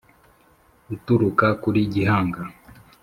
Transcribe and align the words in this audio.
uturuka 0.95 1.47
kuri 1.61 1.81
gihanga 1.93 2.41